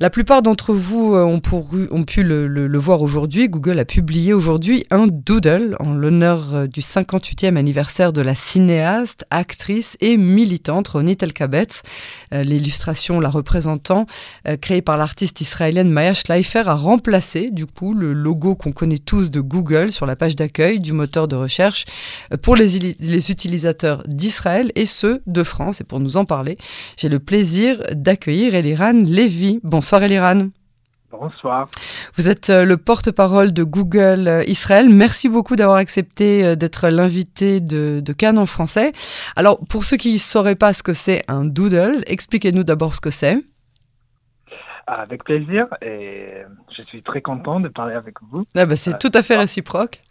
[0.00, 1.38] La plupart d'entre vous euh, ont,
[2.04, 3.48] pu le, voir aujourd'hui.
[3.48, 9.24] Google a publié aujourd'hui un doodle en l'honneur euh, du 58e anniversaire de la cinéaste,
[9.30, 11.82] actrice et militante Ronit Elkabetz.
[12.32, 14.06] Euh, l'illustration la représentant,
[14.60, 19.30] créée par l'artiste israélienne Maya Schleifer, a remplacé du coup le logo qu'on connaît tous
[19.30, 21.84] de Google sur la page d'accueil du moteur de recherche
[22.42, 25.80] pour les, les utilisateurs d'Israël et ceux de France.
[25.80, 26.58] Et pour nous en parler,
[26.96, 29.60] j'ai le plaisir d'accueillir Eliran Lévy.
[29.62, 30.50] Bonsoir Eliran.
[31.20, 31.68] Bonsoir.
[32.14, 34.88] Vous êtes euh, le porte-parole de Google euh, Israël.
[34.88, 38.92] Merci beaucoup d'avoir accepté euh, d'être l'invité de, de Cannes en français.
[39.36, 43.00] Alors, pour ceux qui ne sauraient pas ce que c'est un doodle, expliquez-nous d'abord ce
[43.00, 43.36] que c'est.
[44.86, 46.42] Avec plaisir et
[46.76, 48.42] je suis très content de parler avec vous.
[48.54, 50.02] Ah bah c'est tout à fait réciproque.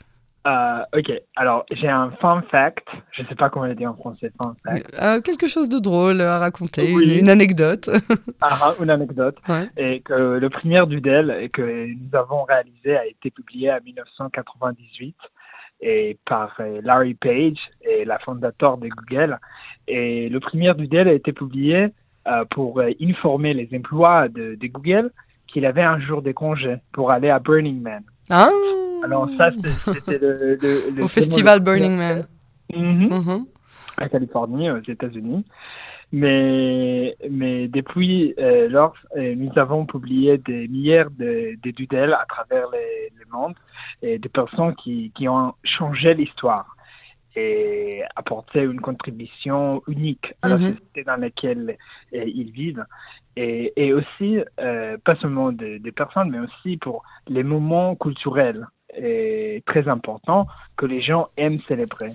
[0.45, 2.87] Euh, ok, alors j'ai un fun fact.
[3.11, 4.93] Je ne sais pas comment le dire en français, fun fact.
[5.01, 7.89] Euh, quelque chose de drôle à raconter, une, anecdote.
[8.41, 9.37] Ah, ah, une anecdote.
[9.77, 15.15] Et que le premier Dudel que nous avons réalisé a été publié en 1998
[15.81, 19.39] et par euh, Larry Page, et la fondateur de Google.
[19.87, 21.87] Et le premier Dudel a été publié
[22.51, 25.11] pour informer les emplois de, de Google
[25.47, 28.03] qu'il avait un jour de congé pour aller à Burning Man.
[28.29, 28.49] Ah
[29.03, 29.51] alors ça,
[29.85, 32.25] c'était le, Au festival Burning Man.
[32.73, 33.45] Mhm.
[33.97, 35.45] À Californie, aux États-Unis.
[36.13, 42.25] Mais, mais depuis euh, lors, euh, nous avons publié des milliers de, de doodles à
[42.29, 43.55] travers le monde
[44.03, 46.75] et des personnes qui, qui ont changé l'histoire
[47.35, 50.63] et apporté une contribution unique à la mhm.
[50.63, 51.77] société dans laquelle
[52.13, 52.85] euh, ils vivent.
[53.35, 58.67] Et, et aussi, euh, pas seulement des, des, personnes, mais aussi pour les moments culturels
[58.95, 60.45] est très important
[60.77, 62.13] que les gens aiment célébrer.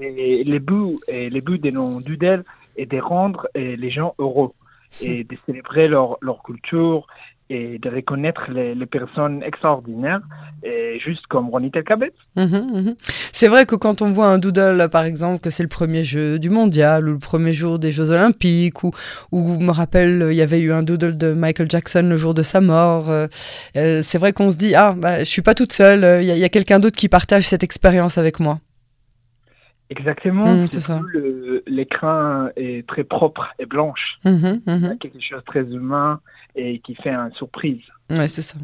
[0.00, 2.44] Et les buts, et les buts des noms d'Udel
[2.76, 4.52] est de rendre les gens heureux
[5.00, 7.08] et de célébrer leur, leur culture
[7.48, 10.20] et de reconnaître les, personnes extraordinaires,
[10.64, 12.12] et juste comme Ronit Elkabet.
[12.36, 12.94] Mhm, mhm.
[13.32, 16.38] C'est vrai que quand on voit un doodle, par exemple, que c'est le premier jeu
[16.38, 18.90] du mondial ou le premier jour des Jeux olympiques, ou,
[19.30, 22.42] ou me rappelle, il y avait eu un doodle de Michael Jackson le jour de
[22.42, 23.26] sa mort, euh,
[23.76, 26.26] euh, c'est vrai qu'on se dit, ah, bah, je suis pas toute seule, euh, il
[26.26, 28.58] y a, quelqu'un d'autre qui partage cette expérience avec moi.
[29.88, 31.00] Exactement, mmh, c'est ça.
[31.68, 34.18] L'écran est très propre et blanche.
[34.24, 36.20] Mhm, il y a quelque chose de très humain
[36.56, 37.82] et qui fait une surprise.
[38.08, 38.54] Ouais, c'est ça.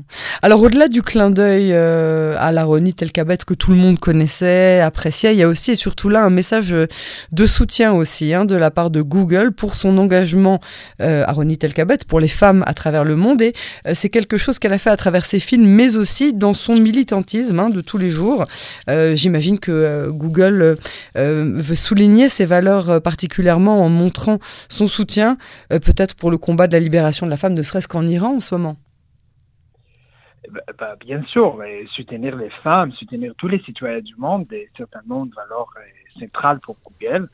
[0.41, 4.79] Alors, au-delà du clin d'œil euh, à la Ronit Elkabet que tout le monde connaissait,
[4.81, 8.55] appréciait, il y a aussi et surtout là un message de soutien aussi hein, de
[8.55, 10.61] la part de Google pour son engagement
[11.01, 13.43] euh, à Ronit Elkabet, pour les femmes à travers le monde.
[13.43, 13.53] Et
[13.89, 16.77] euh, c'est quelque chose qu'elle a fait à travers ses films, mais aussi dans son
[16.77, 18.47] militantisme hein, de tous les jours.
[18.89, 20.77] J'imagine que Google
[21.15, 24.39] veut souligner ses valeurs particulièrement en montrant
[24.69, 25.37] son soutien,
[25.69, 28.41] peut-être pour le combat de la libération de la femme, ne serait-ce qu'en Iran en
[28.41, 28.77] ce moment.
[30.51, 31.63] Bah, bah, bien sûr,
[31.95, 36.59] soutenir les femmes, soutenir tous les citoyens du monde est certainement une valeur euh, centrale
[36.61, 37.29] pour Google.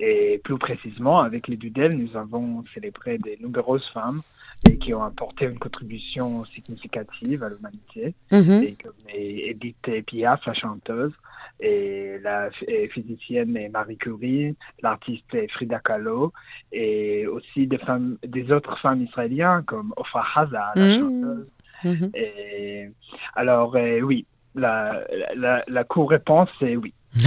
[0.00, 4.22] Et plus précisément, avec les Dudel, nous avons célébré de nombreuses femmes
[4.68, 8.14] et qui ont apporté une contribution significative à l'humanité.
[8.30, 8.64] Mm-hmm.
[8.64, 11.12] Et comme Edith Piaf, la chanteuse,
[11.60, 12.50] et la
[12.92, 16.32] physicienne Marie Curie, l'artiste Frida Kahlo,
[16.72, 21.00] et aussi des femmes, des autres femmes israéliennes comme Ofra Haza, la mm-hmm.
[21.00, 21.46] chanteuse,
[21.84, 22.10] Mhm.
[22.14, 22.90] Et,
[23.34, 25.00] alors, euh, oui, la,
[25.36, 26.92] la, la réponse c'est oui.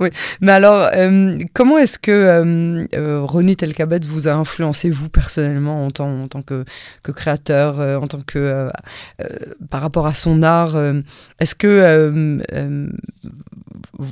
[0.00, 0.10] oui,
[0.40, 5.86] mais alors, euh, comment est-ce que euh, euh Ronit Elkabet vous a influencé, vous, personnellement,
[5.86, 6.64] en tant, en tant que,
[7.02, 8.70] que créateur, en tant que.
[9.70, 10.76] par rapport à son art
[11.40, 12.40] Est-ce que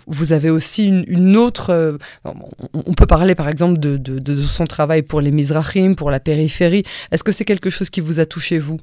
[0.07, 1.99] vous avez aussi une, autre.
[2.25, 6.21] on peut parler, par exemple, de, de, de son travail pour les Mizrahim, pour la
[6.21, 6.85] périphérie.
[7.11, 8.81] Est-ce que c'est quelque chose qui vous a touché, vous?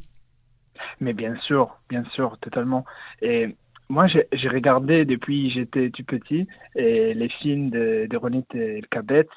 [1.00, 2.86] Mais bien sûr, bien sûr, totalement.
[3.22, 3.56] Et
[3.90, 9.28] moi, j'ai regardé depuis j'étais tout petit et les films de, de Ronit Elkabet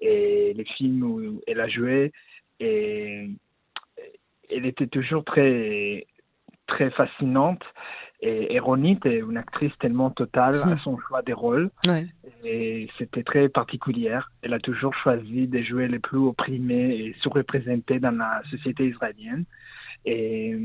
[0.00, 2.12] et les films où elle a joué
[2.60, 3.28] et
[4.50, 6.06] elle était toujours très
[6.68, 7.62] très fascinante
[8.20, 11.70] et, et Ronit est une actrice tellement totale à son choix des rôles
[12.44, 14.30] et c'était très particulière.
[14.42, 19.44] Elle a toujours choisi de jouer les plus opprimés et sous-représentés dans la société israélienne
[20.04, 20.56] et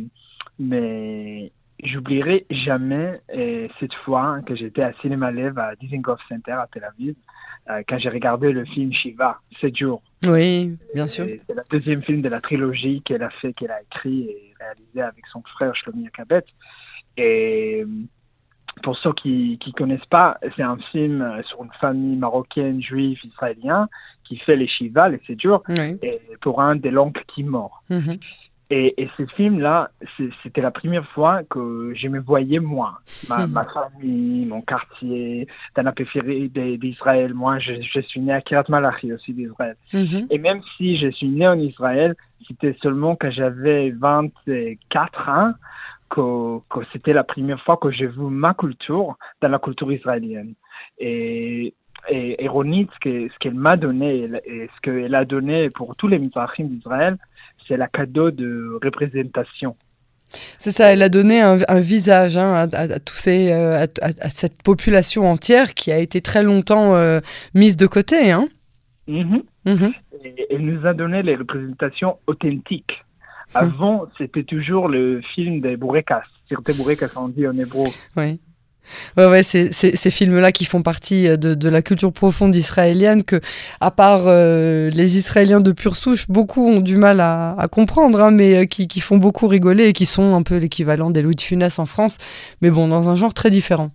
[0.59, 1.51] mais
[1.83, 6.83] j'oublierai jamais euh, cette fois que j'étais à Cinéma Lev à Dizengoff Center à Tel
[6.83, 7.15] Aviv,
[7.69, 10.01] euh, quand j'ai regardé le film Shiva, 7 jours.
[10.27, 11.25] Oui, bien sûr.
[11.25, 15.01] C'est le deuxième film de la trilogie qu'elle a fait, qu'elle a écrit et réalisé
[15.01, 16.45] avec son frère Shlomi Akabet.
[17.17, 17.85] Et
[18.81, 23.87] pour ceux qui ne connaissent pas, c'est un film sur une famille marocaine, juive, israélienne
[24.23, 27.83] qui fait les Shiva, les Séjours, et pour un des l'oncle qui mort.
[27.89, 28.17] Mhm.
[28.75, 29.91] Et, et, ce film-là,
[30.41, 32.97] c'était la première fois que je me voyais moi,
[33.29, 36.49] ma, ma famille, mon quartier, dans la périphérie
[36.79, 37.35] d'Israël.
[37.35, 39.75] Moi, je, je, suis né à Kiryat Malachi aussi d'Israël.
[39.93, 40.25] Mhm.
[40.31, 42.15] Et même si je suis né en Israël,
[42.47, 45.53] c'était seulement quand j'avais 24 ans
[46.09, 50.55] que, que c'était la première fois que j'ai vu ma culture dans la culture israélienne.
[50.97, 51.75] Et
[52.09, 56.67] et, Ronit, ce qu'elle m'a donné et ce qu'elle a donné pour tous les Mizrahim
[56.67, 57.17] d'Israël,
[57.67, 59.75] c'est la cadeau de représentation.
[60.57, 65.29] C'est ça, elle a donné un, visage hein, à, tous ces, euh, à, cette population
[65.29, 67.19] entière qui a été très longtemps euh,
[67.53, 68.31] mise de côté.
[68.31, 68.47] Hein.
[69.07, 69.43] Mm-hmm.
[69.67, 69.93] Mm-hmm.
[70.49, 73.03] elle nous a donné les représentations authentiques.
[73.55, 73.61] Hum.
[73.63, 77.89] Avant, c'était toujours le film des Bourekas, Sirte Bourekas on dit en hébreu.
[78.17, 78.39] Oui.
[79.17, 83.23] Ouais, ouais, c'est ces films-là qui font partie euh, de, de, la culture profonde israélienne
[83.23, 83.39] que,
[83.79, 88.21] à part euh, les Israéliens de pure souche, beaucoup ont du mal à, à comprendre,
[88.21, 91.21] hein, mais euh, qui, qui, font beaucoup rigoler et qui sont un peu l'équivalent des
[91.21, 92.17] Louis de Funès en France,
[92.61, 93.91] mais bon, dans un genre très différent.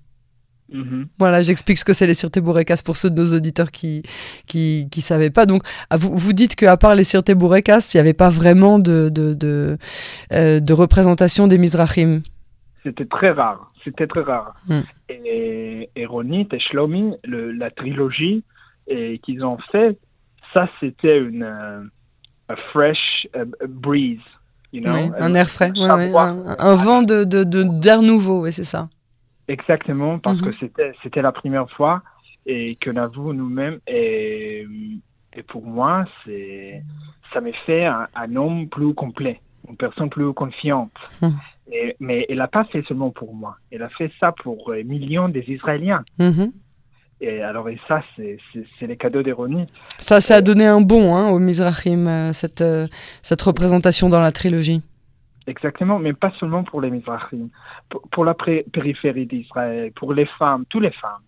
[0.72, 1.06] Mm-hmm.
[1.18, 4.02] Voilà, j'explique ce que c'est les Sirte Bourekas pour ceux de nos auditeurs qui
[4.46, 5.46] qui, qui savaient pas.
[5.46, 8.78] Donc, ah, vous, vous dites qu'à part les Sirte Bourekas, il n'y avait pas vraiment
[8.78, 9.78] de, de, de,
[10.30, 12.20] de représentation des Mizrahim
[12.88, 13.70] c'était très rare.
[13.84, 14.54] C'était très rare.
[14.66, 14.80] Hmm.
[15.08, 18.44] Et, et Ronit et Shlomi, le, la trilogie
[19.22, 19.98] qu'ils ont fait,
[20.54, 21.82] ça c'était une euh,
[22.72, 23.28] fresh
[23.68, 24.20] breeze.
[24.72, 25.12] You know?
[25.18, 28.88] un air frais, un, vent de, de, d'air nouveau, oui, c'est ça.
[29.46, 30.56] Exactement, parce que mhm.
[30.60, 32.02] c'était, c'était la première fois
[32.44, 33.78] et que nous nous-mêmes.
[33.86, 34.66] Et,
[35.34, 36.04] et pour moi,
[37.32, 40.92] ça m'a fait un, un, homme plus complet, une personne plus confiante.
[42.00, 43.56] Mais elle n'a pas fait seulement pour moi.
[43.70, 46.04] Elle a fait ça pour euh, millions des Israéliens.
[46.18, 46.52] Mhm.
[47.20, 49.66] Et alors, et ça, c'est les cadeaux d'ironie.
[49.98, 52.86] Ça, ça a donné un bon hein, au Mizrahim, euh, cette, euh,
[53.22, 54.82] cette représentation dans la trilogie.
[55.48, 57.48] Exactement, mais pas seulement pour les Mizrahim,
[58.12, 61.22] pour, la périphérie d'Israël, pour les femmes, toutes les femmes.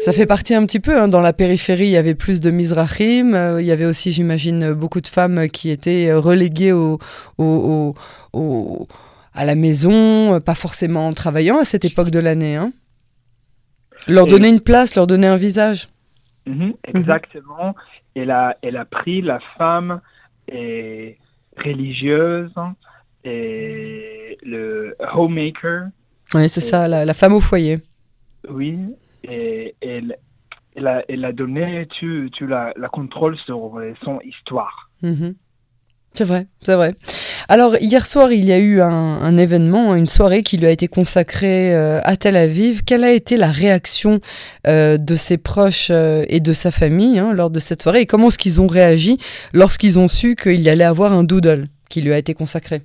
[0.00, 2.50] Ça fait partie un petit peu, hein, dans la périphérie, il y avait plus de
[2.50, 6.98] Mizrahim, il y avait aussi, j'imagine, beaucoup de femmes qui étaient reléguées au,
[7.36, 7.94] au,
[8.32, 8.88] au
[9.38, 12.56] à la maison, euh, pas forcément en travaillant à cette époque de l'année.
[12.56, 12.72] Hein.
[14.08, 15.88] Leur donner une place, leur donner un visage.
[16.44, 16.74] Mhm, mhm.
[16.94, 17.76] exactement.
[18.16, 20.00] Elle, a, elle a pris la femme
[20.48, 21.18] et
[21.56, 22.52] religieuse
[23.22, 25.86] et le homemaker.
[26.34, 27.78] Oui, c'est ça, la, femme au foyer.
[28.50, 28.76] Oui,
[29.22, 30.16] et elle,
[30.74, 34.90] elle, a, elle a donné tu, tu la, la contrôle sur son histoire.
[35.02, 35.36] Mhm.
[36.14, 36.94] C'est vrai, c'est vrai.
[37.48, 40.88] Alors hier soir, il y a eu un, événement, une soirée qui lui a été
[40.88, 42.82] consacrée euh, à Tel Aviv.
[42.84, 44.18] Quelle a été la réaction
[44.66, 48.00] euh, de ses proches euh, et de sa famille hein, lors de cette soirée?
[48.00, 49.18] Et comment est-ce qu'ils ont réagi
[49.52, 52.82] lorsqu'ils ont su qu'il y allait avoir un doodle qui lui a été consacré?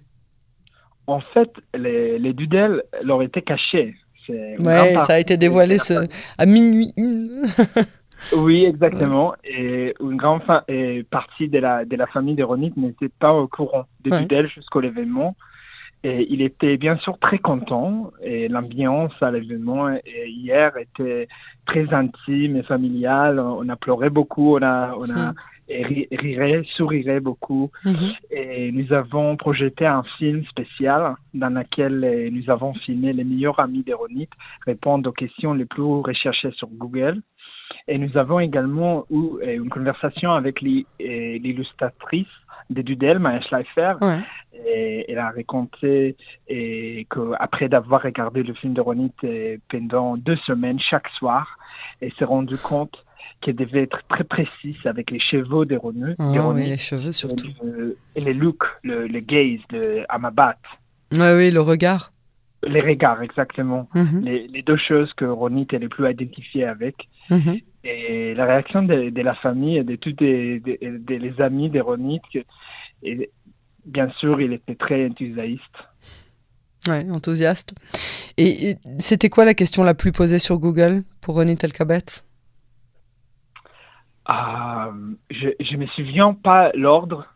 [1.08, 3.96] En fait, les, les doodles leur étaient cachés.
[4.30, 6.08] Ouais, ça a été dévoilé ce...
[6.38, 6.94] à minuit
[8.32, 9.34] Oui, exactement.
[9.44, 10.42] Et une grande
[11.10, 14.48] partie de la, de la famille d'Héronite n'était pas au courant de ouais.
[14.48, 15.36] jusqu'au événement.
[16.06, 19.90] Et il était bien sûr très content et l'ambiance à l'événement
[20.26, 21.30] hier était
[21.66, 23.40] très intime et familiale.
[23.40, 25.34] On a pleuré beaucoup, on a, on a
[25.70, 27.72] rirait, sourirait beaucoup.
[27.86, 28.16] Mm-hmm.
[28.32, 33.84] Et nous avons projeté un film spécial dans lequel nous avons filmé les meilleurs amis
[33.84, 34.32] d'Héronite
[34.66, 37.22] répondre aux questions les plus recherchées sur Google.
[37.88, 42.28] Et nous avons également eu euh, une conversation avec euh, l'illustratrice
[42.70, 43.96] de Dudel, Maya Schleifer.
[44.66, 46.16] Et elle a raconté
[47.10, 51.58] qu'après d'avoir regardé le film de Ronit euh, pendant deux semaines chaque soir,
[52.00, 53.04] elle s'est rendue compte
[53.42, 56.16] qu'elle devait être très précise avec les cheveux de Ronit.
[56.20, 57.48] Ah oui, les cheveux surtout.
[58.16, 60.56] Et, les looks, le, gaze, le amabat.
[61.12, 62.14] Oui, oui, le regard.
[62.66, 63.90] Les regards, exactement.
[63.94, 64.22] Mhm.
[64.24, 66.96] les, deux choses que Ronit est le plus identifiée avec.
[67.30, 67.60] Mhm.
[67.84, 72.24] Et la réaction de, la famille et de tous les, les amis d'Héronite,
[73.04, 73.30] et
[73.86, 75.60] bien sûr, il était très enthousiaste.
[76.88, 77.76] Ouais, enthousiaste.
[78.38, 82.06] Et, c'était quoi la question la plus posée sur Google pour Ronit Elkabet?
[84.26, 84.92] Ah,
[85.30, 87.28] Je ne me souviens pas l'ordre,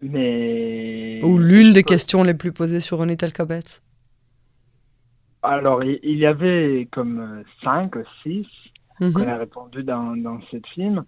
[0.00, 1.20] mais...
[1.22, 3.60] Ou l'une des questions les plus posées sur Ronit Elkabet?
[5.42, 8.46] Alors, il, il y avait comme 5 ou 6
[9.00, 9.28] elle mhm.
[9.28, 11.04] a répondu dans, dans ce film.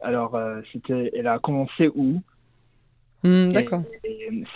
[0.00, 2.20] Alors, euh, c'était, elle a commencé où?
[3.22, 3.82] Hmm, D'accord.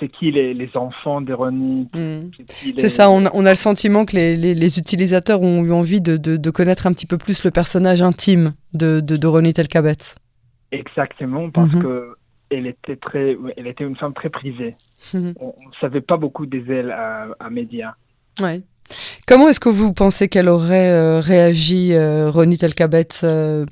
[0.01, 2.31] C'est qui les, les enfants d'Ironie hmm.
[2.79, 6.01] C'est ça, on a, on a, le sentiment que les, les, utilisateurs ont eu envie
[6.01, 9.17] de, de, de, connaître un petit peu plus le personnage intime de, de,
[9.53, 9.97] Telkabet.
[10.73, 12.17] Exactement, parce qu'elle que
[12.51, 14.77] elle était très, elle était une femme très privée.
[15.13, 15.35] Mhm.
[15.41, 17.95] On ne savait pas beaucoup des ailes à, à médias.
[18.41, 18.63] Ouais.
[19.27, 23.65] Comment est-ce que vous pensez qu'elle aurait euh, réagi, euh, Ronit Elkabet, euh,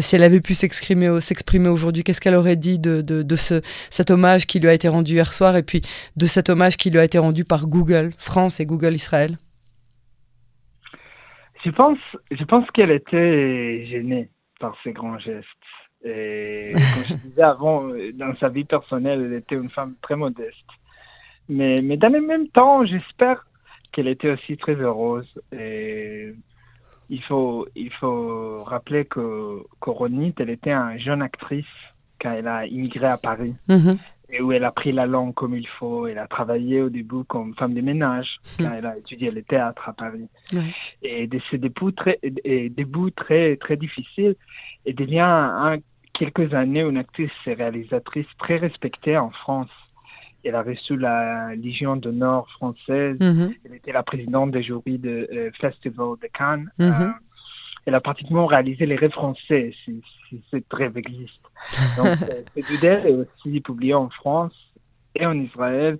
[0.00, 2.04] si elle avait pu s'exprimer, s'exprimer aujourd'hui?
[2.04, 5.56] Qu'est-ce qu'elle aurait dit de, ce, cet hommage qui lui a été rendu hier soir
[5.56, 5.82] et puis
[6.16, 9.36] de cet hommage qui lui a été rendu par Google France et Google Israël?
[11.66, 11.98] Je pense,
[12.30, 15.46] je pense qu'elle était gênée par ces grands gestes.
[16.02, 20.56] Et comme je disais avant, dans sa vie personnelle, elle était une femme très modeste.
[21.50, 23.44] Mais, mais dans le même temps, j'espère
[23.94, 25.32] qu'elle était aussi très heureuse.
[25.52, 26.34] Et
[27.08, 31.64] il faut, il faut rappeler que Coronite, elle était une jeune actrice
[32.20, 33.54] quand elle a immigré à Paris.
[33.68, 33.98] Mhm.
[34.30, 36.08] Et où elle a pris la langue comme il faut.
[36.08, 39.88] Elle a travaillé au début comme femme de ménage quand elle a étudié le théâtre
[39.88, 40.26] à Paris.
[41.02, 44.34] Et de ces débuts très, et débuts très, très difficiles,
[44.84, 45.76] elle devient en
[46.14, 49.70] quelques années une actrice et réalisatrice très respectée en France.
[50.44, 53.16] Elle a reçu la Légion d'honneur française.
[53.20, 53.54] Mhm.
[53.64, 56.70] Elle était la présidente des jurys du euh, Festival de Cannes.
[56.78, 56.86] Mhm.
[56.86, 57.10] Euh,
[57.86, 61.40] elle a pratiquement réalisé les rêves français, si, si cette rêve existe.
[61.96, 64.54] Donc, euh, cette est aussi publié en France
[65.14, 65.98] et en Israël.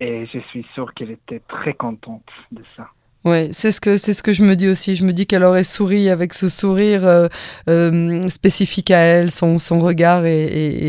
[0.00, 2.88] Et je suis sûr qu'elle était très contente de ça.
[3.24, 4.94] Ouais, c'est ce que c'est ce que je me dis aussi.
[4.94, 7.28] Je me dis qu'elle aurait souri avec ce sourire euh,
[7.68, 10.44] euh, spécifique à elle, son, son regard, et,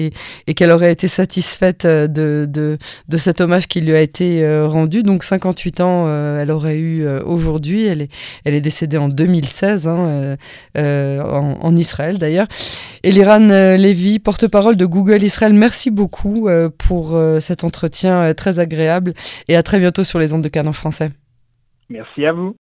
[0.06, 0.14] et,
[0.46, 4.48] et qu'elle aurait été satisfaite euh, de, de, de, cet hommage qui lui a été
[4.68, 5.02] rendu.
[5.02, 6.08] Donc 58 ans,
[6.40, 7.88] elle aurait eu aujourd'hui.
[7.88, 8.10] Elle est
[8.46, 10.38] elle est décédée en 2016 hein,
[10.76, 12.48] en, en, Israël d'ailleurs.
[13.04, 19.14] Eliran Levy, porte-parole de Google Israël, merci beaucoup pour cet entretien très agréable
[19.48, 21.10] et à très bientôt sur les ondes de Cannes en français.
[21.90, 22.58] Merci à vous.